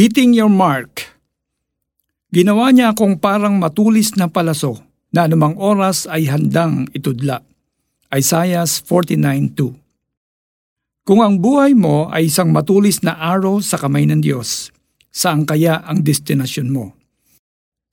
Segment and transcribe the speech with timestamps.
[0.00, 1.12] Hitting your mark.
[2.32, 4.80] Ginawa niya akong parang matulis na palaso
[5.12, 7.44] na anumang oras ay handang itudla.
[8.08, 14.72] Isaiah 49.2 Kung ang buhay mo ay isang matulis na araw sa kamay ng Diyos,
[15.12, 16.96] saan kaya ang destinasyon mo?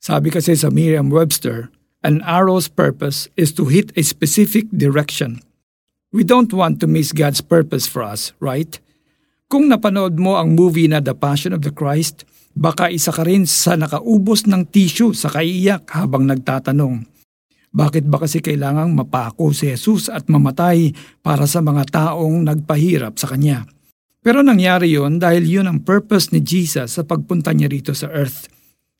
[0.00, 1.68] Sabi kasi sa Merriam-Webster,
[2.00, 5.44] an arrow's purpose is to hit a specific direction.
[6.08, 8.80] We don't want to miss God's purpose for us, right?
[9.48, 13.48] Kung napanood mo ang movie na The Passion of the Christ, baka isa ka rin
[13.48, 17.08] sa nakaubos ng tissue sa kaiyak habang nagtatanong,
[17.72, 20.92] bakit ba kasi kailangang mapako si Jesus at mamatay
[21.24, 23.64] para sa mga taong nagpahirap sa Kanya?
[24.20, 28.52] Pero nangyari yon dahil yun ang purpose ni Jesus sa pagpunta niya rito sa earth.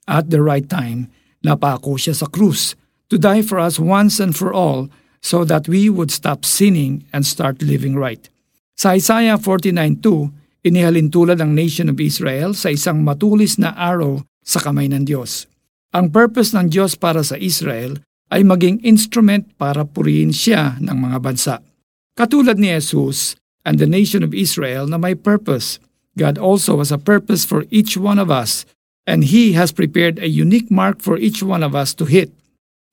[0.09, 1.13] At the right time,
[1.45, 2.73] napako siya sa krus
[3.13, 4.89] to die for us once and for all
[5.21, 8.33] so that we would stop sinning and start living right.
[8.79, 14.59] Sa Isaiah 49.2, inihalin tulad ang nation of Israel sa isang matulis na arrow sa
[14.59, 15.45] kamay ng Diyos.
[15.93, 21.19] Ang purpose ng Diyos para sa Israel ay maging instrument para purihin siya ng mga
[21.21, 21.55] bansa.
[22.13, 25.81] Katulad ni Jesus and the nation of Israel na may purpose,
[26.19, 28.69] God also has a purpose for each one of us
[29.09, 32.29] and He has prepared a unique mark for each one of us to hit.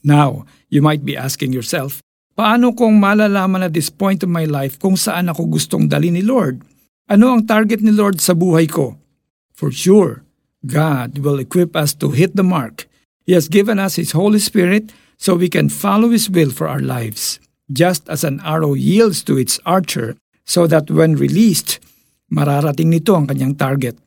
[0.06, 2.00] Now, you might be asking yourself,
[2.38, 6.23] paano kung malalaman at this point of my life kung saan ako gustong dali ni
[6.23, 6.64] Lord?
[7.06, 8.98] Ano ang target ni Lord sa buhay ko?
[9.53, 10.25] For sure,
[10.66, 12.89] God will equip us to hit the mark.
[13.30, 16.81] He has given us His Holy Spirit so we can follow His will for our
[16.81, 17.38] lives,
[17.70, 20.17] just as an arrow yields to its archer
[20.50, 21.78] so that when released,
[22.33, 24.02] mararating nito ang kanyang target.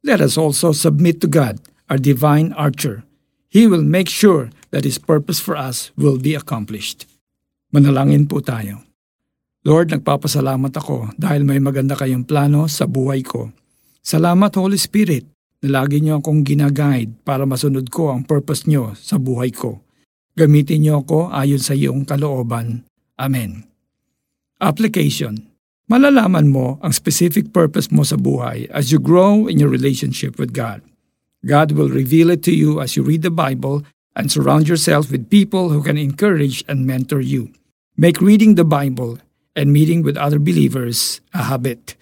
[0.00, 1.60] Let us also submit to God,
[1.92, 3.04] our divine archer.
[3.52, 7.04] He will make sure that His purpose for us will be accomplished.
[7.76, 8.87] Manalangin po tayo.
[9.66, 13.50] Lord, nagpapasalamat ako dahil may maganda kayong plano sa buhay ko.
[14.04, 15.26] Salamat Holy Spirit
[15.66, 19.82] na lagi niyo akong ginaguide para masunod ko ang purpose niyo sa buhay ko.
[20.38, 22.86] Gamitin niyo ako ayon sa iyong kalooban.
[23.18, 23.66] Amen.
[24.62, 25.48] Application
[25.88, 30.52] Malalaman mo ang specific purpose mo sa buhay as you grow in your relationship with
[30.52, 30.84] God.
[31.48, 35.32] God will reveal it to you as you read the Bible and surround yourself with
[35.32, 37.56] people who can encourage and mentor you.
[37.96, 39.16] Make reading the Bible
[39.58, 41.98] and meeting with other believers a habit.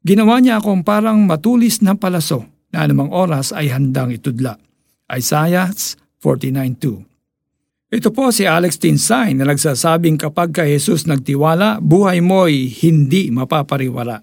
[0.00, 4.56] Ginawa niya akong parang matulis na palaso na anumang oras ay handang itudla.
[5.12, 5.68] Isaiah
[6.24, 7.14] 49.2
[7.94, 14.18] ito po si Alex Tinsay na nagsasabing kapag ka Jesus nagtiwala, buhay mo'y hindi mapapariwala.